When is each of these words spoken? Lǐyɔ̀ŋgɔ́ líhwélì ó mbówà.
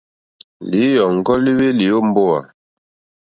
Lǐyɔ̀ŋgɔ́ 0.69 1.35
líhwélì 1.43 1.85
ó 1.97 1.99
mbówà. 2.07 2.39